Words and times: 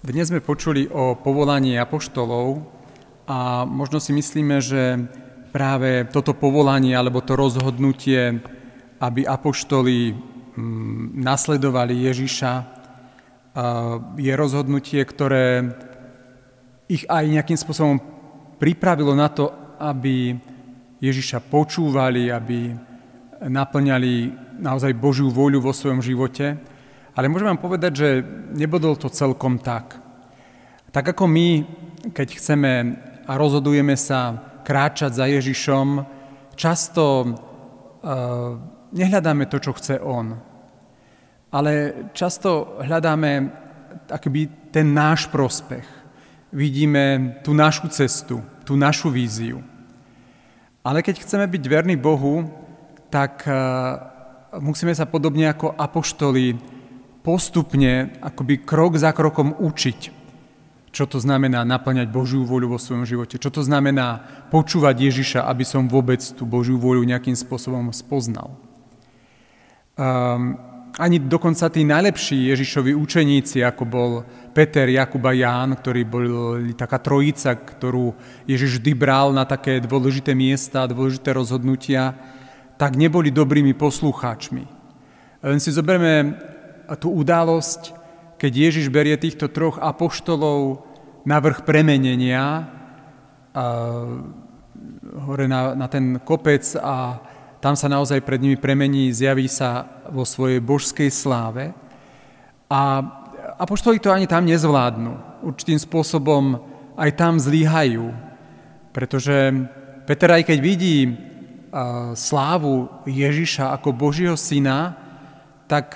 Dnes 0.00 0.32
sme 0.32 0.40
počuli 0.40 0.88
o 0.88 1.12
povolaní 1.12 1.76
apoštolov 1.76 2.64
a 3.28 3.68
možno 3.68 4.00
si 4.00 4.16
myslíme, 4.16 4.56
že 4.56 4.96
práve 5.52 6.08
toto 6.08 6.32
povolanie 6.32 6.96
alebo 6.96 7.20
to 7.20 7.36
rozhodnutie, 7.36 8.40
aby 8.96 9.28
apoštoli 9.28 10.16
mm, 10.16 11.20
nasledovali 11.20 12.08
Ježiša, 12.08 12.52
je 14.16 14.32
rozhodnutie, 14.32 15.04
ktoré 15.04 15.68
ich 16.88 17.04
aj 17.04 17.24
nejakým 17.28 17.60
spôsobom 17.60 18.00
pripravilo 18.56 19.12
na 19.12 19.28
to, 19.28 19.52
aby 19.76 20.32
Ježiša 20.96 21.44
počúvali, 21.44 22.32
aby 22.32 22.72
naplňali 23.44 24.12
naozaj 24.64 24.96
Božiu 24.96 25.28
vôľu 25.28 25.60
vo 25.60 25.76
svojom 25.76 26.00
živote. 26.00 26.56
Ale 27.14 27.26
môžem 27.26 27.50
vám 27.50 27.62
povedať, 27.62 27.92
že 27.94 28.08
nebodol 28.54 28.94
to 28.94 29.10
celkom 29.10 29.58
tak. 29.58 29.98
Tak 30.90 31.14
ako 31.14 31.26
my, 31.26 31.48
keď 32.14 32.28
chceme 32.38 32.72
a 33.26 33.32
rozhodujeme 33.38 33.94
sa 33.94 34.34
kráčať 34.62 35.14
za 35.14 35.26
Ježišom, 35.26 36.02
často 36.54 37.02
uh, 37.22 38.58
nehľadáme 38.94 39.46
to, 39.46 39.58
čo 39.58 39.74
chce 39.74 39.98
On. 40.02 40.38
Ale 41.50 42.06
často 42.14 42.78
hľadáme 42.78 43.50
akoby 44.06 44.70
ten 44.70 44.94
náš 44.94 45.26
prospech. 45.30 45.86
Vidíme 46.54 47.38
tú 47.42 47.54
našu 47.54 47.90
cestu, 47.90 48.42
tú 48.66 48.74
našu 48.78 49.10
víziu. 49.10 49.62
Ale 50.82 51.02
keď 51.02 51.22
chceme 51.22 51.46
byť 51.46 51.62
verní 51.66 51.94
Bohu, 51.98 52.46
tak 53.10 53.46
uh, 53.46 53.54
musíme 54.58 54.94
sa 54.94 55.06
podobne 55.06 55.50
ako 55.50 55.74
apoštoli 55.74 56.58
postupne, 57.20 58.16
akoby 58.20 58.64
krok 58.64 58.96
za 58.96 59.12
krokom 59.12 59.52
učiť, 59.56 60.00
čo 60.90 61.04
to 61.06 61.22
znamená 61.22 61.62
naplňať 61.62 62.10
Božiu 62.10 62.42
voľu 62.42 62.74
vo 62.74 62.78
svojom 62.82 63.06
živote, 63.06 63.38
čo 63.38 63.52
to 63.52 63.62
znamená 63.62 64.24
počúvať 64.50 64.96
Ježiša, 64.98 65.40
aby 65.46 65.62
som 65.62 65.86
vôbec 65.86 66.18
tú 66.34 66.42
Božiu 66.48 66.80
voľu 66.80 67.06
nejakým 67.06 67.36
spôsobom 67.38 67.94
spoznal. 67.94 68.58
Um, 69.94 70.58
ani 70.98 71.22
dokonca 71.22 71.70
tí 71.70 71.86
najlepší 71.86 72.50
Ježišovi 72.50 72.98
učeníci, 72.98 73.62
ako 73.62 73.84
bol 73.86 74.10
Peter, 74.50 74.90
Jakub 74.90 75.22
a 75.22 75.30
Ján, 75.30 75.78
ktorí 75.78 76.02
boli 76.02 76.74
taká 76.74 76.98
trojica, 76.98 77.54
ktorú 77.54 78.10
Ježiš 78.50 78.82
vždy 78.82 78.92
bral 78.98 79.30
na 79.30 79.46
také 79.46 79.78
dôležité 79.78 80.34
miesta, 80.34 80.90
dôležité 80.90 81.30
rozhodnutia, 81.30 82.18
tak 82.74 82.98
neboli 82.98 83.30
dobrými 83.30 83.76
poslucháčmi. 83.78 84.64
Len 85.40 85.58
si 85.62 85.70
zoberieme 85.70 86.34
tú 86.98 87.14
udalosť, 87.14 87.94
keď 88.40 88.52
Ježiš 88.70 88.88
berie 88.88 89.14
týchto 89.20 89.52
troch 89.52 89.76
apoštolov 89.76 90.86
na 91.28 91.36
vrch 91.38 91.62
premenenia, 91.68 92.66
a 93.50 93.64
hore 95.26 95.50
na, 95.50 95.74
na 95.74 95.86
ten 95.90 96.22
kopec 96.22 96.62
a 96.78 97.18
tam 97.60 97.76
sa 97.76 97.92
naozaj 97.92 98.24
pred 98.24 98.40
nimi 98.40 98.56
premení, 98.56 99.12
zjaví 99.12 99.44
sa 99.44 100.00
vo 100.08 100.24
svojej 100.24 100.64
božskej 100.64 101.12
sláve. 101.12 101.76
A 102.70 102.80
apoštoli 103.60 104.00
to 104.00 104.08
ani 104.08 104.24
tam 104.24 104.48
nezvládnu. 104.48 105.44
Určitým 105.44 105.76
spôsobom 105.76 106.56
aj 106.96 107.10
tam 107.20 107.36
zlíhajú, 107.36 108.08
pretože 108.96 109.52
Peter 110.08 110.30
aj 110.32 110.48
keď 110.48 110.58
vidí 110.62 110.96
slávu 112.16 112.88
Ježiša 113.04 113.76
ako 113.76 113.92
Božieho 113.92 114.36
syna, 114.40 114.96
tak 115.68 115.94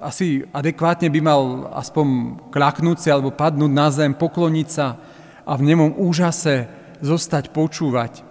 asi 0.00 0.48
adekvátne 0.50 1.12
by 1.12 1.20
mal 1.20 1.42
aspoň 1.76 2.36
klaknúť 2.48 2.98
si 2.98 3.08
alebo 3.12 3.30
padnúť 3.30 3.72
na 3.72 3.88
zem, 3.92 4.12
pokloniť 4.16 4.68
sa 4.68 4.96
a 5.44 5.52
v 5.54 5.62
nemom 5.68 5.94
úžase 6.00 6.66
zostať 7.04 7.52
počúvať. 7.52 8.24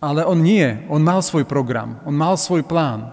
Ale 0.00 0.24
on 0.24 0.40
nie, 0.40 0.64
on 0.88 1.04
mal 1.04 1.20
svoj 1.20 1.44
program, 1.44 2.00
on 2.08 2.16
mal 2.16 2.36
svoj 2.36 2.64
plán. 2.64 3.12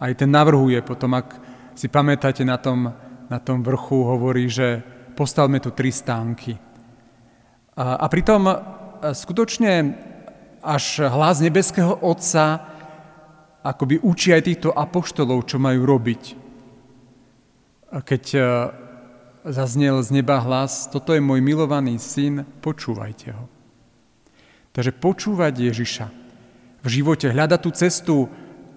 Aj 0.00 0.12
ten 0.16 0.28
navrhuje 0.28 0.80
potom, 0.84 1.16
ak 1.16 1.36
si 1.76 1.88
pamätáte 1.88 2.44
na 2.44 2.60
tom, 2.60 2.92
na 3.28 3.38
tom 3.40 3.64
vrchu, 3.64 4.04
hovorí, 4.04 4.48
že 4.48 4.80
postavme 5.16 5.60
tu 5.60 5.72
tri 5.72 5.92
stánky. 5.92 6.56
A, 7.76 8.04
a 8.04 8.06
pritom 8.08 8.48
e, 8.48 8.54
skutočne 9.16 9.72
až 10.60 11.08
hlas 11.08 11.40
nebeského 11.40 12.04
Otca 12.04 12.68
akoby 13.64 14.00
učí 14.00 14.32
aj 14.32 14.44
týchto 14.44 14.68
apoštolov, 14.72 15.48
čo 15.48 15.56
majú 15.56 15.84
robiť 15.88 16.49
keď 17.90 18.24
e, 18.34 18.40
zaznel 19.50 19.98
z 19.98 20.22
neba 20.22 20.38
hlas, 20.38 20.86
toto 20.86 21.10
je 21.10 21.18
môj 21.18 21.42
milovaný 21.42 21.98
syn, 21.98 22.46
počúvajte 22.62 23.34
ho. 23.34 23.50
Takže 24.70 24.94
počúvať 24.94 25.74
Ježiša 25.74 26.06
v 26.80 26.88
živote, 26.88 27.26
hľadať 27.26 27.60
tú 27.60 27.70
cestu, 27.74 28.16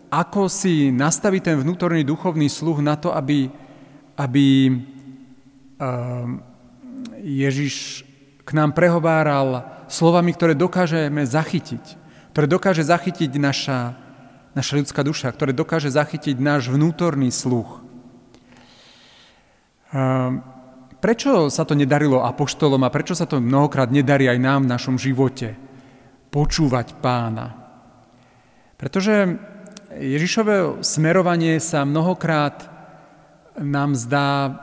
ako 0.10 0.50
si 0.50 0.90
nastaviť 0.90 1.42
ten 1.54 1.58
vnútorný 1.62 2.02
duchovný 2.02 2.50
sluch 2.50 2.82
na 2.82 2.98
to, 2.98 3.14
aby, 3.14 3.54
aby 4.18 4.46
e, 4.66 4.72
Ježiš 7.22 8.06
k 8.44 8.50
nám 8.58 8.74
prehováral 8.74 9.62
slovami, 9.88 10.34
ktoré 10.34 10.58
dokážeme 10.58 11.22
zachytiť, 11.22 11.86
ktoré 12.34 12.46
dokáže 12.50 12.82
zachytiť 12.82 13.32
naša, 13.38 13.94
naša 14.58 14.74
ľudská 14.82 15.06
duša, 15.06 15.30
ktoré 15.32 15.54
dokáže 15.54 15.94
zachytiť 15.94 16.42
náš 16.42 16.74
vnútorný 16.74 17.30
sluch. 17.30 17.83
Ehm, 19.94 20.42
prečo 20.98 21.54
sa 21.54 21.70
to 21.70 21.78
nedarilo 21.78 22.26
apoštolom 22.26 22.82
a 22.82 22.90
prečo 22.90 23.14
sa 23.14 23.30
to 23.30 23.38
mnohokrát 23.38 23.94
nedarí 23.94 24.26
aj 24.26 24.40
nám 24.42 24.66
v 24.66 24.72
našom 24.74 24.98
živote? 24.98 25.54
Počúvať 26.34 26.98
pána. 26.98 27.54
Pretože 28.74 29.38
Ježišové 29.94 30.82
smerovanie 30.82 31.62
sa 31.62 31.86
mnohokrát 31.86 32.66
nám 33.62 33.94
zdá 33.94 34.58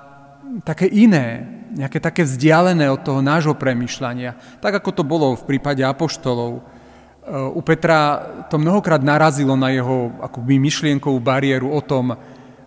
také 0.66 0.90
iné, 0.90 1.46
nejaké 1.78 2.02
také 2.02 2.26
vzdialené 2.26 2.90
od 2.90 3.06
toho 3.06 3.22
nášho 3.22 3.54
premyšľania. 3.54 4.58
Tak 4.58 4.82
ako 4.82 4.90
to 4.90 5.02
bolo 5.06 5.38
v 5.38 5.46
prípade 5.46 5.86
apoštolov. 5.86 6.58
Ehm, 6.58 7.54
u 7.54 7.62
Petra 7.62 8.26
to 8.50 8.58
mnohokrát 8.58 8.98
narazilo 8.98 9.54
na 9.54 9.70
jeho 9.70 10.10
akoby 10.18 10.58
myšlienkovú 10.58 11.22
bariéru 11.22 11.70
o 11.70 11.78
tom, 11.78 12.18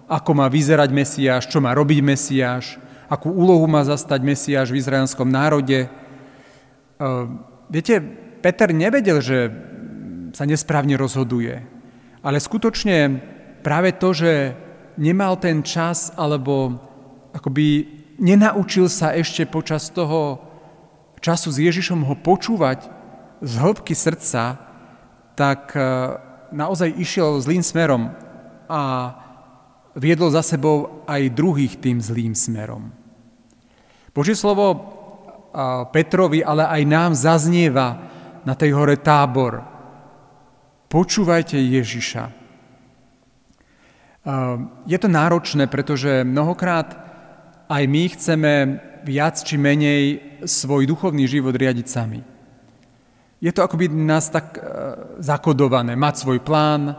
ako 0.08 0.32
má 0.36 0.48
vyzerať 0.52 0.90
Mesiáš, 0.92 1.44
čo 1.48 1.64
má 1.64 1.72
robiť 1.72 2.00
Mesiáš, 2.04 2.78
akú 3.08 3.30
úlohu 3.32 3.66
má 3.70 3.84
zastať 3.86 4.20
Mesiáš 4.24 4.74
v 4.74 4.80
izraelskom 4.80 5.30
národe. 5.30 5.88
Viete, 7.70 7.96
Peter 8.44 8.70
nevedel, 8.76 9.24
že 9.24 9.54
sa 10.34 10.44
nesprávne 10.50 10.98
rozhoduje, 10.98 11.62
ale 12.26 12.38
skutočne 12.42 13.22
práve 13.62 13.94
to, 13.96 14.12
že 14.18 14.58
nemal 14.98 15.38
ten 15.38 15.62
čas 15.62 16.10
alebo 16.18 16.78
akoby 17.34 17.86
nenaučil 18.18 18.90
sa 18.90 19.14
ešte 19.14 19.46
počas 19.50 19.90
toho 19.90 20.42
času 21.24 21.50
s 21.50 21.58
Ježišom 21.58 22.04
ho 22.04 22.16
počúvať 22.20 22.86
z 23.42 23.54
hĺbky 23.58 23.96
srdca, 23.96 24.60
tak 25.34 25.74
naozaj 26.54 26.94
išiel 26.94 27.42
zlým 27.42 27.66
smerom 27.66 28.14
a 28.70 28.82
viedlo 29.94 30.30
za 30.34 30.42
sebou 30.42 31.06
aj 31.06 31.34
druhých 31.34 31.78
tým 31.78 32.02
zlým 32.02 32.34
smerom. 32.34 32.90
Božie 34.14 34.38
slovo 34.38 34.94
Petrovi, 35.94 36.42
ale 36.42 36.66
aj 36.66 36.82
nám 36.86 37.12
zaznieva 37.14 38.10
na 38.42 38.58
tej 38.58 38.74
hore 38.74 38.98
tábor. 38.98 39.62
Počúvajte 40.90 41.58
Ježiša. 41.58 42.24
Je 44.90 44.98
to 44.98 45.10
náročné, 45.10 45.70
pretože 45.70 46.26
mnohokrát 46.26 46.94
aj 47.70 47.84
my 47.86 48.04
chceme 48.18 48.52
viac 49.06 49.36
či 49.42 49.62
menej 49.62 50.04
svoj 50.48 50.90
duchovný 50.90 51.28
život 51.30 51.54
riadiť 51.54 51.88
sami. 51.90 52.22
Je 53.44 53.52
to 53.52 53.62
akoby 53.62 53.92
nás 53.92 54.32
tak 54.32 54.56
zakodované, 55.20 56.00
mať 56.00 56.24
svoj 56.24 56.40
plán 56.40 56.96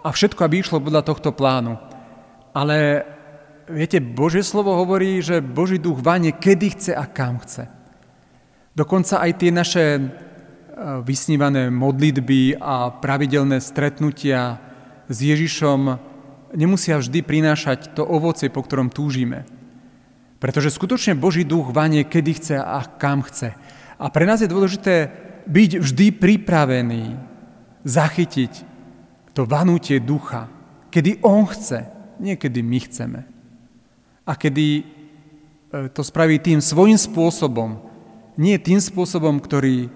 a 0.00 0.08
všetko, 0.08 0.40
aby 0.42 0.64
išlo 0.64 0.80
podľa 0.80 1.04
tohto 1.04 1.30
plánu. 1.30 1.76
Ale 2.56 3.04
viete, 3.68 4.00
Božie 4.00 4.40
slovo 4.40 4.72
hovorí, 4.80 5.20
že 5.20 5.44
Boží 5.44 5.76
duch 5.76 6.00
vanie 6.00 6.32
kedy 6.32 6.72
chce 6.72 6.92
a 6.96 7.04
kam 7.04 7.36
chce. 7.44 7.68
Dokonca 8.72 9.20
aj 9.20 9.32
tie 9.36 9.50
naše 9.52 9.84
e, 9.96 10.02
vysnívané 11.04 11.68
modlitby 11.68 12.56
a 12.56 12.96
pravidelné 12.96 13.60
stretnutia 13.60 14.56
s 15.04 15.16
Ježišom 15.20 15.80
nemusia 16.56 16.96
vždy 16.96 17.20
prinášať 17.20 17.92
to 17.92 18.08
ovocie, 18.08 18.48
po 18.48 18.64
ktorom 18.64 18.88
túžime. 18.88 19.44
Pretože 20.40 20.72
skutočne 20.72 21.12
Boží 21.16 21.44
duch 21.44 21.76
vanie 21.76 22.08
kedy 22.08 22.32
chce 22.40 22.56
a 22.56 22.80
kam 22.96 23.20
chce. 23.20 23.52
A 24.00 24.06
pre 24.08 24.24
nás 24.24 24.40
je 24.40 24.48
dôležité 24.48 25.12
byť 25.44 25.70
vždy 25.80 26.06
pripravený 26.16 27.16
zachytiť 27.84 28.52
to 29.36 29.44
vanutie 29.44 30.00
ducha, 30.00 30.48
kedy 30.88 31.20
On 31.20 31.44
chce, 31.44 31.95
niekedy 32.18 32.60
my 32.62 32.78
chceme. 32.82 33.20
A 34.26 34.32
kedy 34.34 34.84
to 35.92 36.02
spraví 36.02 36.40
tým 36.40 36.62
svojím 36.62 36.96
spôsobom, 36.96 37.78
nie 38.36 38.56
tým 38.60 38.80
spôsobom, 38.80 39.40
ktorý 39.40 39.88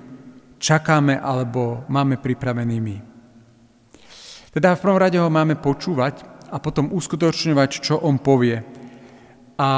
čakáme 0.61 1.17
alebo 1.17 1.85
máme 1.89 2.21
pripravený 2.21 2.77
my. 2.81 2.97
Teda 4.51 4.75
v 4.75 4.83
prvom 4.83 4.99
rade 4.99 5.17
ho 5.17 5.31
máme 5.31 5.57
počúvať 5.57 6.27
a 6.51 6.59
potom 6.59 6.91
uskutočňovať, 6.91 7.71
čo 7.81 7.95
on 8.03 8.19
povie. 8.19 8.61
A, 9.57 9.71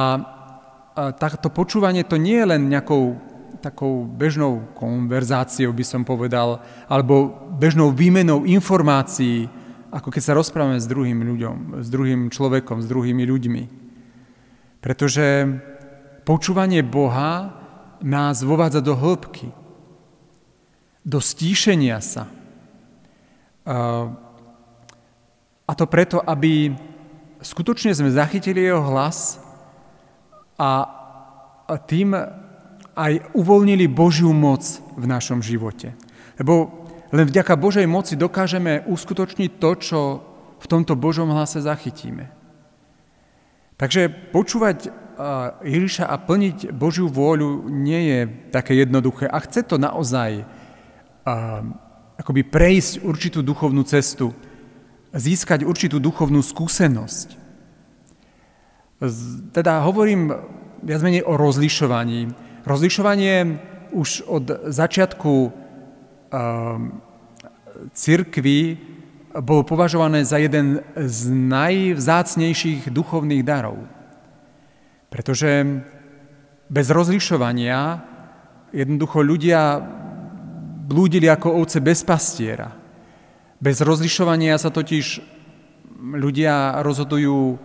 takto 1.17 1.49
počúvanie 1.53 2.05
to 2.05 2.21
nie 2.21 2.41
je 2.41 2.47
len 2.49 2.69
nejakou 2.69 3.17
takou 3.63 4.05
bežnou 4.05 4.75
konverzáciou, 4.75 5.71
by 5.71 5.85
som 5.87 6.03
povedal, 6.03 6.61
alebo 6.91 7.47
bežnou 7.57 7.95
výmenou 7.95 8.43
informácií, 8.43 9.47
ako 9.93 10.09
keď 10.09 10.23
sa 10.25 10.33
rozprávame 10.33 10.81
s 10.81 10.89
druhým 10.89 11.21
ľuďom, 11.21 11.85
s 11.85 11.89
druhým 11.93 12.33
človekom, 12.33 12.81
s 12.81 12.89
druhými 12.89 13.29
ľuďmi. 13.29 13.63
Pretože 14.81 15.47
počúvanie 16.25 16.81
Boha 16.81 17.53
nás 18.01 18.41
vovádza 18.41 18.81
do 18.81 18.97
hĺbky, 18.97 19.53
do 21.05 21.21
stíšenia 21.21 22.01
sa. 22.01 22.27
A 25.63 25.73
to 25.77 25.85
preto, 25.87 26.19
aby 26.25 26.75
skutočne 27.45 27.95
sme 27.95 28.11
zachytili 28.11 28.65
jeho 28.65 28.83
hlas 28.83 29.39
a 30.59 30.89
tým 31.87 32.17
aj 32.93 33.13
uvoľnili 33.39 33.87
Božiu 33.87 34.35
moc 34.35 34.65
v 34.99 35.05
našom 35.07 35.45
živote. 35.45 35.95
Lebo 36.41 36.82
len 37.13 37.29
vďaka 37.29 37.55
Božej 37.61 37.85
moci 37.85 38.17
dokážeme 38.17 38.89
uskutočniť 38.89 39.51
to, 39.61 39.71
čo 39.77 40.01
v 40.59 40.67
tomto 40.67 40.97
Božom 40.97 41.29
hlase 41.29 41.61
zachytíme. 41.61 42.33
Takže 43.77 44.09
počúvať 44.33 44.89
Ježiša 45.63 46.09
a 46.09 46.17
plniť 46.17 46.73
Božiu 46.73 47.07
vôľu 47.13 47.69
nie 47.69 48.01
je 48.09 48.21
také 48.49 48.81
jednoduché. 48.81 49.29
A 49.29 49.39
chce 49.45 49.63
to 49.63 49.77
naozaj 49.77 50.43
akoby 52.17 52.43
prejsť 52.49 53.05
určitú 53.05 53.45
duchovnú 53.45 53.85
cestu, 53.85 54.33
získať 55.13 55.69
určitú 55.69 56.01
duchovnú 56.01 56.41
skúsenosť. 56.41 57.37
Teda 59.53 59.85
hovorím 59.85 60.33
viac 60.81 61.03
menej 61.05 61.27
o 61.27 61.37
rozlišovaní. 61.37 62.33
Rozlišovanie 62.65 63.59
už 63.93 64.25
od 64.31 64.71
začiatku 64.71 65.62
um, 66.33 66.99
cirkvy 67.93 68.81
bolo 69.41 69.65
považované 69.65 70.25
za 70.25 70.37
jeden 70.37 70.85
z 70.97 71.19
najvzácnejších 71.33 72.93
duchovných 72.93 73.45
darov. 73.45 73.81
Pretože 75.09 75.81
bez 76.69 76.87
rozlišovania 76.93 78.01
jednoducho 78.73 79.21
ľudia 79.21 79.81
blúdili 80.89 81.29
ako 81.29 81.61
ovce 81.65 81.81
bez 81.81 82.05
pastiera. 82.05 82.73
Bez 83.63 83.81
rozlišovania 83.81 84.57
sa 84.61 84.69
totiž 84.69 85.21
ľudia 86.03 86.83
rozhodujú 86.83 87.57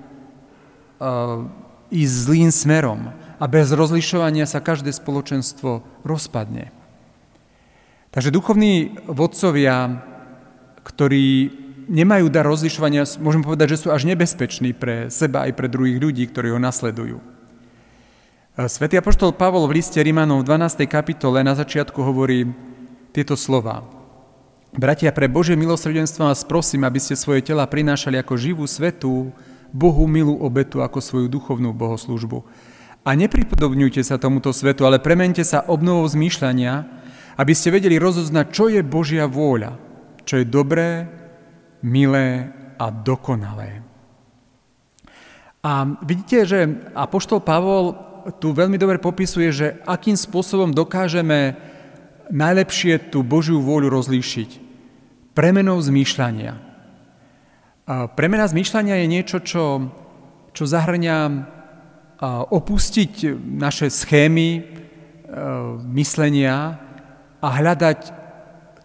ísť 1.88 2.16
zlým 2.28 2.50
smerom 2.52 3.12
a 3.38 3.46
bez 3.50 3.74
rozlišovania 3.74 4.46
sa 4.46 4.64
každé 4.64 4.94
spoločenstvo 4.94 5.84
rozpadne. 6.06 6.77
Takže 8.18 8.34
duchovní 8.34 8.98
vodcovia, 9.06 10.02
ktorí 10.82 11.54
nemajú 11.86 12.34
dar 12.34 12.50
rozlišovania, 12.50 13.06
môžem 13.22 13.46
povedať, 13.46 13.78
že 13.78 13.86
sú 13.86 13.94
až 13.94 14.10
nebezpeční 14.10 14.74
pre 14.74 15.14
seba 15.14 15.46
aj 15.46 15.54
pre 15.54 15.70
druhých 15.70 16.02
ľudí, 16.02 16.26
ktorí 16.26 16.50
ho 16.50 16.58
nasledujú. 16.58 17.22
Svetý 18.58 18.98
apoštol 18.98 19.38
Pavol 19.38 19.70
v 19.70 19.78
liste 19.78 20.02
Rimanov 20.02 20.42
v 20.42 20.50
12. 20.50 20.90
kapitole 20.90 21.46
na 21.46 21.54
začiatku 21.54 22.02
hovorí, 22.02 22.50
tieto 23.14 23.38
slova. 23.38 23.86
Bratia, 24.74 25.14
pre 25.14 25.30
Božie 25.30 25.54
milosrdenstvo 25.54 26.26
vás 26.26 26.42
prosím, 26.42 26.90
aby 26.90 26.98
ste 26.98 27.14
svoje 27.14 27.46
tela 27.46 27.70
prinášali 27.70 28.18
ako 28.18 28.34
živú, 28.34 28.66
svetú, 28.66 29.30
Bohu 29.70 30.10
milú 30.10 30.42
obetu 30.42 30.82
ako 30.82 31.06
svoju 31.06 31.30
duchovnú 31.30 31.70
bohoslužbu. 31.70 32.42
A 33.06 33.14
nepripodobňujte 33.14 34.02
sa 34.02 34.18
tomuto 34.18 34.50
svetu, 34.58 34.90
ale 34.90 34.98
premente 34.98 35.46
sa 35.46 35.62
obnovou 35.70 36.10
zmýšľania, 36.10 36.98
aby 37.38 37.54
ste 37.54 37.70
vedeli 37.70 38.02
rozoznať, 38.02 38.46
čo 38.50 38.66
je 38.74 38.82
Božia 38.82 39.30
vôľa, 39.30 39.78
čo 40.26 40.42
je 40.42 40.46
dobré, 40.50 41.06
milé 41.86 42.50
a 42.82 42.90
dokonalé. 42.90 43.86
A 45.62 45.86
vidíte, 46.02 46.46
že 46.46 46.60
Apoštol 46.98 47.46
Pavol 47.46 47.94
tu 48.42 48.52
veľmi 48.52 48.76
dobre 48.82 48.98
popisuje, 48.98 49.50
že 49.54 49.68
akým 49.86 50.18
spôsobom 50.18 50.74
dokážeme 50.74 51.56
najlepšie 52.28 53.14
tú 53.14 53.24
Božiu 53.24 53.64
vôľu 53.64 53.88
rozlíšiť. 53.88 54.50
Premenou 55.32 55.80
zmýšľania. 55.80 56.58
Premena 58.20 58.44
zmýšľania 58.50 59.00
je 59.00 59.08
niečo, 59.08 59.38
čo, 59.40 59.88
čo 60.52 60.64
zahrňa 60.68 61.18
opustiť 62.52 63.32
naše 63.38 63.88
schémy 63.88 64.66
myslenia 65.94 66.87
a 67.42 67.48
hľadať 67.48 68.00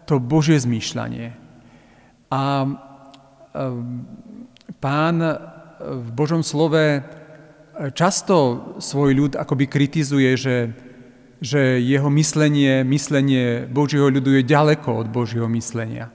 to 0.05 0.19
Božie 0.19 0.59
zmýšľanie. 0.59 1.33
A 2.33 2.41
pán 4.81 5.15
v 5.79 6.09
Božom 6.13 6.41
slove 6.41 7.01
často 7.93 8.35
svoj 8.77 9.11
ľud 9.13 9.33
akoby 9.35 9.65
kritizuje, 9.69 10.31
že 10.37 10.55
že 11.43 11.83
jeho 11.83 12.07
myslenie, 12.07 12.87
myslenie 12.87 13.67
Božieho 13.67 14.07
ľudu 14.07 14.39
je 14.39 14.47
ďaleko 14.47 15.03
od 15.03 15.07
Božieho 15.11 15.51
myslenia. 15.51 16.07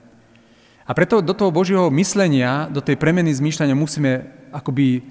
A 0.88 0.96
preto 0.96 1.20
do 1.20 1.36
toho 1.36 1.52
Božieho 1.52 1.92
myslenia, 1.92 2.72
do 2.72 2.80
tej 2.80 2.96
premeny 2.96 3.36
zmýšľania 3.36 3.76
musíme 3.76 4.24
akoby 4.56 5.04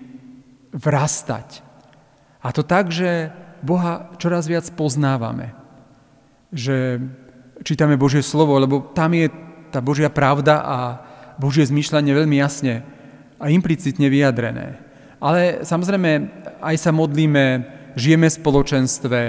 vrastať. 0.74 1.62
A 2.42 2.50
to 2.50 2.66
tak, 2.66 2.90
že 2.90 3.30
Boha 3.62 4.10
čoraz 4.18 4.50
viac 4.50 4.66
poznávame. 4.74 5.54
Že 6.54 7.02
čítame 7.64 8.00
Božie 8.00 8.24
slovo, 8.24 8.56
lebo 8.56 8.92
tam 8.96 9.12
je 9.12 9.28
tá 9.72 9.84
Božia 9.84 10.08
pravda 10.08 10.64
a 10.64 10.78
Božie 11.36 11.68
zmýšľanie 11.68 12.16
veľmi 12.16 12.38
jasne 12.40 12.82
a 13.38 13.52
implicitne 13.52 14.08
vyjadrené. 14.10 14.80
Ale 15.18 15.66
samozrejme 15.66 16.10
aj 16.62 16.76
sa 16.78 16.92
modlíme, 16.94 17.46
žijeme 17.98 18.30
v 18.30 18.38
spoločenstve, 18.38 19.20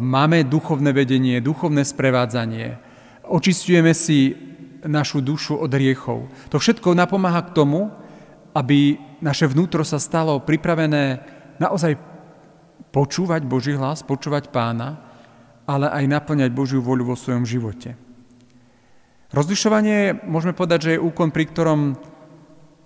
máme 0.00 0.44
duchovné 0.44 0.92
vedenie, 0.92 1.40
duchovné 1.40 1.84
sprevádzanie, 1.84 2.76
očistujeme 3.24 3.96
si 3.96 4.36
našu 4.84 5.24
dušu 5.24 5.56
od 5.56 5.70
hriechov. 5.72 6.28
To 6.52 6.56
všetko 6.60 6.92
napomáha 6.92 7.40
k 7.48 7.54
tomu, 7.56 7.88
aby 8.52 9.00
naše 9.24 9.48
vnútro 9.48 9.80
sa 9.86 9.96
stalo 9.96 10.42
pripravené 10.44 11.22
naozaj 11.56 11.96
počúvať 12.92 13.48
Boží 13.48 13.72
hlas, 13.72 14.04
počúvať 14.04 14.52
pána, 14.52 15.11
ale 15.66 15.86
aj 15.90 16.04
naplňať 16.06 16.50
Božiu 16.54 16.80
voľu 16.82 17.12
vo 17.12 17.16
svojom 17.16 17.46
živote. 17.46 17.94
Rozlišovanie, 19.32 20.28
môžeme 20.28 20.52
povedať, 20.52 20.78
že 20.86 20.90
je 20.96 21.04
úkon, 21.04 21.32
pri 21.32 21.48
ktorom 21.48 21.80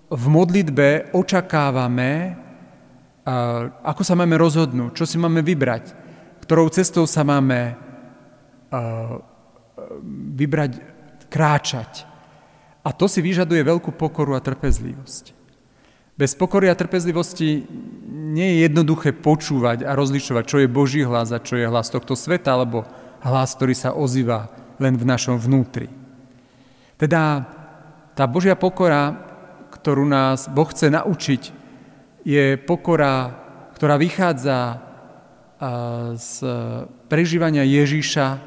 v 0.07 0.25
modlitbe 0.31 1.11
očakávame, 1.11 2.39
ako 3.83 4.01
sa 4.07 4.15
máme 4.15 4.39
rozhodnúť, 4.39 4.95
čo 4.95 5.03
si 5.03 5.19
máme 5.19 5.43
vybrať 5.43 6.07
ktorou 6.47 6.71
cestou 6.71 7.03
sa 7.03 7.27
máme 7.27 7.75
vybrať, 10.31 10.79
kráčať. 11.27 12.07
A 12.87 12.95
to 12.95 13.11
si 13.11 13.19
vyžaduje 13.19 13.67
veľkú 13.67 13.91
pokoru 13.99 14.31
a 14.31 14.39
trpezlivosť. 14.39 15.35
Bez 16.17 16.33
pokory 16.33 16.65
a 16.65 16.73
trpezlivosti 16.73 17.69
nie 18.09 18.57
je 18.57 18.65
jednoduché 18.65 19.13
počúvať 19.13 19.85
a 19.85 19.93
rozlišovať, 19.93 20.43
čo 20.49 20.57
je 20.57 20.67
Boží 20.67 21.05
hlas 21.05 21.29
a 21.29 21.37
čo 21.37 21.61
je 21.61 21.69
hlas 21.69 21.93
tohto 21.93 22.17
sveta, 22.17 22.57
alebo 22.57 22.89
hlas, 23.21 23.53
ktorý 23.53 23.77
sa 23.77 23.93
ozýva 23.93 24.49
len 24.81 24.97
v 24.97 25.05
našom 25.05 25.37
vnútri. 25.37 25.85
Teda 26.97 27.45
tá 28.17 28.25
Božia 28.25 28.57
pokora, 28.57 29.13
ktorú 29.69 30.09
nás 30.09 30.49
Boh 30.49 30.65
chce 30.65 30.89
naučiť, 30.89 31.41
je 32.25 32.57
pokora, 32.65 33.37
ktorá 33.77 34.01
vychádza 34.01 34.81
z 36.17 36.29
prežívania 37.05 37.61
Ježíša, 37.61 38.41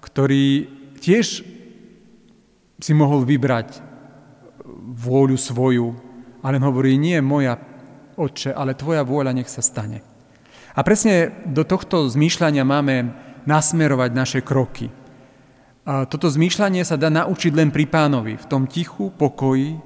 ktorý 0.00 0.64
tiež 0.96 1.44
si 2.80 2.92
mohol 2.96 3.28
vybrať 3.28 3.84
vôľu 4.96 5.36
svoju, 5.36 5.92
ale 6.46 6.62
hovorí, 6.62 6.94
nie 6.94 7.18
moja, 7.18 7.58
oče, 8.14 8.54
ale 8.54 8.78
tvoja 8.78 9.02
vôľa 9.02 9.34
nech 9.34 9.50
sa 9.50 9.58
stane. 9.58 10.06
A 10.78 10.86
presne 10.86 11.34
do 11.42 11.66
tohto 11.66 12.06
zmýšľania 12.06 12.62
máme 12.62 13.10
nasmerovať 13.50 14.10
naše 14.14 14.40
kroky. 14.46 14.94
A 15.82 16.06
toto 16.06 16.30
zmýšľanie 16.30 16.86
sa 16.86 16.94
dá 16.94 17.10
naučiť 17.10 17.50
len 17.50 17.74
pri 17.74 17.90
pánovi, 17.90 18.38
v 18.38 18.46
tom 18.46 18.70
tichu, 18.70 19.10
pokoji, 19.10 19.82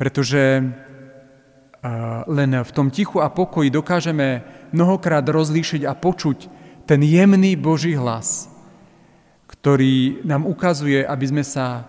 pretože 0.00 0.64
len 2.26 2.50
v 2.64 2.70
tom 2.72 2.88
tichu 2.88 3.20
a 3.20 3.28
pokoji 3.28 3.68
dokážeme 3.68 4.42
mnohokrát 4.72 5.22
rozlíšiť 5.28 5.84
a 5.84 5.92
počuť 5.92 6.38
ten 6.88 7.04
jemný 7.04 7.54
Boží 7.54 7.92
hlas, 7.94 8.48
ktorý 9.46 10.24
nám 10.24 10.48
ukazuje, 10.48 11.04
aby 11.04 11.24
sme 11.28 11.44
sa 11.44 11.86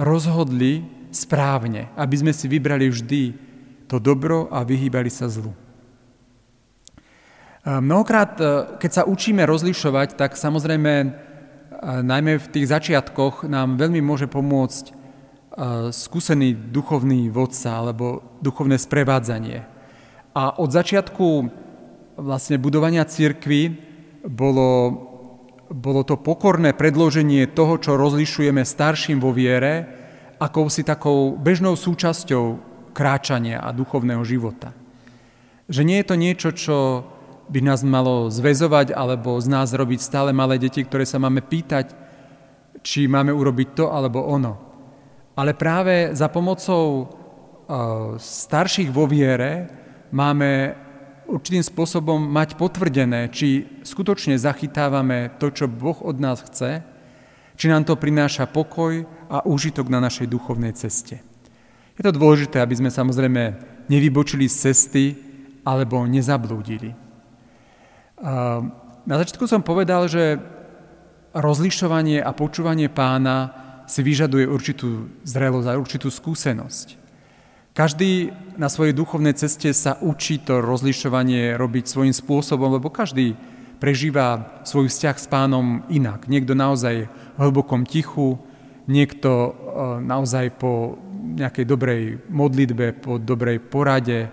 rozhodli 0.00 0.93
správne, 1.14 1.88
aby 1.94 2.14
sme 2.18 2.32
si 2.34 2.50
vybrali 2.50 2.90
vždy 2.90 3.22
to 3.86 4.02
dobro 4.02 4.50
a 4.50 4.66
vyhýbali 4.66 5.08
sa 5.08 5.30
zlu. 5.30 5.54
Mnohokrát, 7.64 8.36
keď 8.76 8.90
sa 8.92 9.02
učíme 9.08 9.40
rozlišovať, 9.48 10.20
tak 10.20 10.36
samozrejme, 10.36 10.92
najmä 12.04 12.36
v 12.36 12.50
tých 12.52 12.68
začiatkoch, 12.68 13.48
nám 13.48 13.80
veľmi 13.80 14.04
môže 14.04 14.28
pomôcť 14.28 14.92
skúsený 15.94 16.52
duchovný 16.74 17.32
vodca 17.32 17.80
alebo 17.80 18.20
duchovné 18.44 18.76
sprevádzanie. 18.76 19.64
A 20.34 20.58
od 20.60 20.68
začiatku 20.74 21.26
vlastne 22.20 22.58
budovania 22.58 23.06
církvy 23.06 23.78
bolo, 24.26 24.70
bolo 25.70 26.02
to 26.02 26.18
pokorné 26.18 26.74
predloženie 26.74 27.48
toho, 27.48 27.78
čo 27.78 27.96
rozlišujeme 27.96 28.60
starším 28.60 29.22
vo 29.22 29.30
viere, 29.30 30.03
akousi 30.44 30.84
takou 30.84 31.32
bežnou 31.40 31.72
súčasťou 31.72 32.60
kráčania 32.92 33.64
a 33.64 33.72
duchovného 33.72 34.20
života. 34.22 34.76
Že 35.66 35.82
nie 35.88 35.98
je 36.04 36.06
to 36.06 36.16
niečo, 36.20 36.48
čo 36.52 36.76
by 37.48 37.60
nás 37.64 37.80
malo 37.84 38.28
zväzovať 38.28 38.92
alebo 38.92 39.40
z 39.40 39.48
nás 39.48 39.72
robiť 39.72 40.00
stále 40.00 40.30
malé 40.36 40.60
deti, 40.60 40.84
ktoré 40.84 41.08
sa 41.08 41.16
máme 41.16 41.40
pýtať, 41.40 41.96
či 42.84 43.08
máme 43.08 43.32
urobiť 43.32 43.68
to 43.72 43.84
alebo 43.88 44.20
ono. 44.20 44.60
Ale 45.34 45.56
práve 45.56 46.12
za 46.12 46.28
pomocou 46.28 47.08
starších 48.20 48.92
vo 48.92 49.08
viere 49.08 49.66
máme 50.12 50.76
určitým 51.24 51.64
spôsobom 51.64 52.20
mať 52.20 52.60
potvrdené, 52.60 53.32
či 53.32 53.80
skutočne 53.80 54.36
zachytávame 54.36 55.32
to, 55.40 55.48
čo 55.48 55.64
Boh 55.64 55.96
od 56.04 56.20
nás 56.20 56.44
chce, 56.44 56.84
či 57.54 57.70
nám 57.70 57.86
to 57.86 57.94
prináša 57.94 58.50
pokoj 58.50 59.06
a 59.30 59.46
úžitok 59.46 59.86
na 59.90 60.02
našej 60.02 60.26
duchovnej 60.26 60.74
ceste. 60.74 61.22
Je 61.94 62.02
to 62.02 62.10
dôležité, 62.10 62.58
aby 62.58 62.74
sme 62.74 62.90
samozrejme 62.90 63.42
nevybočili 63.86 64.50
z 64.50 64.70
cesty 64.70 65.04
alebo 65.62 66.02
nezablúdili. 66.04 66.90
Na 69.04 69.16
začiatku 69.20 69.46
som 69.46 69.62
povedal, 69.62 70.10
že 70.10 70.42
rozlišovanie 71.34 72.22
a 72.22 72.30
počúvanie 72.34 72.90
pána 72.90 73.52
si 73.84 74.00
vyžaduje 74.00 74.48
určitú 74.48 75.12
zrelosť 75.28 75.68
a 75.68 75.78
určitú 75.78 76.08
skúsenosť. 76.08 77.04
Každý 77.74 78.30
na 78.54 78.70
svojej 78.70 78.94
duchovnej 78.94 79.34
ceste 79.34 79.74
sa 79.74 79.98
učí 79.98 80.38
to 80.38 80.62
rozlišovanie 80.62 81.58
robiť 81.58 81.84
svojím 81.90 82.14
spôsobom, 82.14 82.78
lebo 82.78 82.86
každý 82.86 83.34
prežíva 83.84 84.56
svoj 84.64 84.88
vzťah 84.88 85.16
s 85.20 85.28
pánom 85.28 85.84
inak. 85.92 86.24
Niekto 86.24 86.56
naozaj 86.56 87.04
v 87.04 87.36
hlbokom 87.36 87.84
tichu, 87.84 88.40
niekto 88.88 89.28
e, 89.28 89.50
naozaj 90.00 90.56
po 90.56 90.96
nejakej 91.12 91.68
dobrej 91.68 92.02
modlitbe, 92.32 92.96
po 93.04 93.20
dobrej 93.20 93.60
porade, 93.60 94.32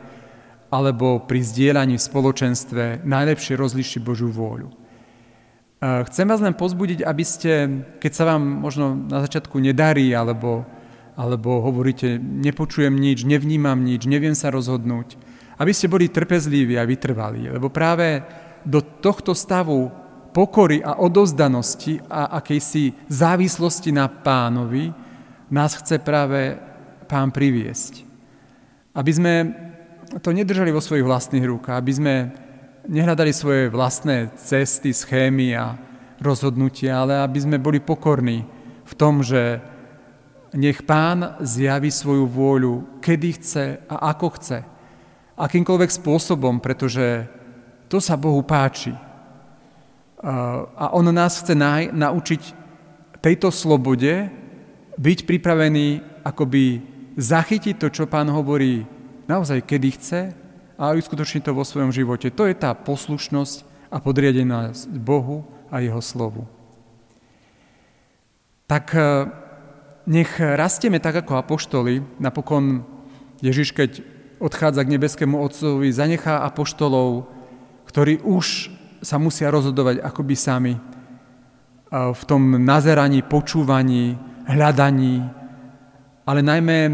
alebo 0.71 1.19
pri 1.27 1.43
zdieľaní 1.43 1.99
v 1.99 2.07
spoločenstve 2.07 2.83
najlepšie 3.03 3.59
rozlišiť 3.59 3.99
Božiu 3.99 4.31
vôľu. 4.31 4.71
Chcem 5.81 6.29
vás 6.29 6.39
len 6.39 6.55
pozbudiť, 6.55 7.03
aby 7.03 7.23
ste, 7.25 7.51
keď 7.97 8.11
sa 8.13 8.23
vám 8.31 8.39
možno 8.39 8.93
na 8.95 9.25
začiatku 9.25 9.57
nedarí, 9.57 10.13
alebo, 10.13 10.63
alebo 11.17 11.59
hovoríte, 11.59 12.21
nepočujem 12.21 12.93
nič, 12.93 13.25
nevnímam 13.27 13.81
nič, 13.81 14.05
neviem 14.05 14.37
sa 14.37 14.53
rozhodnúť, 14.53 15.17
aby 15.57 15.71
ste 15.73 15.89
boli 15.89 16.07
trpezliví 16.07 16.77
a 16.77 16.85
vytrvalí, 16.85 17.49
lebo 17.49 17.73
práve 17.73 18.21
do 18.65 18.81
tohto 18.81 19.35
stavu 19.35 19.89
pokory 20.31 20.79
a 20.79 20.99
odozdanosti 20.99 21.99
a 22.07 22.39
akejsi 22.39 22.95
závislosti 23.11 23.91
na 23.91 24.07
pánovi 24.07 24.95
nás 25.51 25.75
chce 25.75 25.99
práve 25.99 26.55
pán 27.11 27.29
priviesť. 27.35 28.07
Aby 28.95 29.11
sme 29.11 29.33
to 30.23 30.31
nedržali 30.31 30.71
vo 30.71 30.83
svojich 30.83 31.07
vlastných 31.07 31.43
rukách, 31.43 31.75
aby 31.75 31.93
sme 31.93 32.15
nehľadali 32.87 33.31
svoje 33.31 33.67
vlastné 33.67 34.31
cesty, 34.39 34.95
schémy 34.95 35.55
a 35.55 35.75
rozhodnutia, 36.23 37.03
ale 37.03 37.19
aby 37.19 37.39
sme 37.39 37.57
boli 37.59 37.83
pokorní 37.83 38.47
v 38.87 38.93
tom, 38.95 39.23
že 39.23 39.59
nech 40.51 40.83
pán 40.83 41.39
zjaví 41.39 41.91
svoju 41.91 42.27
vôľu, 42.27 42.99
kedy 42.99 43.29
chce 43.39 43.65
a 43.87 44.11
ako 44.11 44.27
chce, 44.35 44.59
akýmkoľvek 45.39 45.91
spôsobom, 45.91 46.59
pretože 46.59 47.27
to 47.91 47.99
sa 47.99 48.15
Bohu 48.15 48.39
páči. 48.39 48.95
A 50.79 50.95
On 50.95 51.03
nás 51.11 51.43
chce 51.43 51.51
naučiť 51.91 52.41
tejto 53.19 53.51
slobode 53.51 54.31
byť 54.95 55.19
pripravený 55.27 56.01
akoby 56.23 56.81
zachytiť 57.19 57.75
to, 57.75 57.87
čo 57.91 58.03
pán 58.07 58.31
hovorí 58.31 58.87
naozaj 59.27 59.65
kedy 59.67 59.89
chce 59.99 60.21
a 60.79 60.95
uskutočniť 60.95 61.43
to 61.45 61.51
vo 61.51 61.67
svojom 61.67 61.91
živote. 61.93 62.33
To 62.33 62.47
je 62.47 62.55
tá 62.55 62.73
poslušnosť 62.73 63.67
a 63.91 63.99
podriadenosť 63.99 64.89
Bohu 64.97 65.43
a 65.67 65.83
Jeho 65.83 65.99
slovu. 65.99 66.47
Tak 68.65 68.95
e, 68.95 69.01
nech 70.07 70.31
rastieme 70.39 71.03
tak 71.03 71.21
ako 71.21 71.37
apoštoli. 71.43 72.01
Napokon 72.23 72.87
Ježiš, 73.43 73.75
keď 73.75 73.99
odchádza 74.39 74.81
k 74.87 74.93
nebeskému 74.95 75.37
Otcovi, 75.37 75.91
zanechá 75.91 76.41
apoštolov, 76.47 77.29
ktorí 77.91 78.23
už 78.23 78.71
sa 79.03 79.19
musia 79.19 79.51
rozhodovať 79.51 79.99
akoby 79.99 80.35
sami 80.39 80.73
e, 80.73 80.79
v 81.91 82.21
tom 82.23 82.55
nazeraní, 82.55 83.19
počúvaní, 83.27 84.15
hľadaní, 84.47 85.19
ale 86.23 86.39
najmä 86.39 86.79
e, 86.87 86.93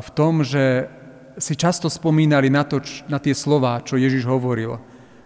v 0.00 0.08
tom, 0.16 0.40
že 0.40 0.88
si 1.36 1.52
často 1.60 1.92
spomínali 1.92 2.48
na, 2.48 2.64
to, 2.64 2.80
na 3.04 3.20
tie 3.20 3.36
slova, 3.36 3.84
čo 3.84 4.00
Ježiš 4.00 4.24
hovoril, 4.24 4.80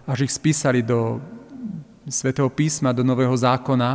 až 0.07 0.27
ich 0.27 0.35
spísali 0.35 0.83
do 0.83 1.23
svätého 2.11 2.51
písma, 2.51 2.95
do 2.95 3.07
Nového 3.07 3.35
zákona, 3.35 3.91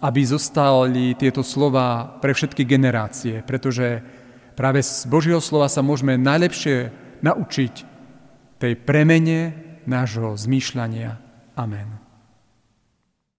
aby 0.00 0.20
zostali 0.24 1.12
tieto 1.12 1.44
slova 1.44 2.16
pre 2.24 2.32
všetky 2.32 2.64
generácie, 2.64 3.44
pretože 3.44 4.00
práve 4.56 4.80
z 4.80 5.04
Božieho 5.08 5.44
slova 5.44 5.68
sa 5.68 5.84
môžeme 5.84 6.16
najlepšie 6.16 6.88
naučiť 7.20 7.74
tej 8.60 8.72
premene 8.80 9.69
nášho 9.86 10.36
zmýšľania. 10.36 11.16
Amen. 11.56 12.09